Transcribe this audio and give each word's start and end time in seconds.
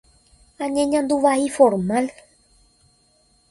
añeñandu 0.63 1.15
vai 1.25 1.41
formal. 1.57 2.05